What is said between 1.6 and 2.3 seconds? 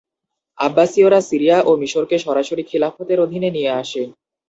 ও মিশরকে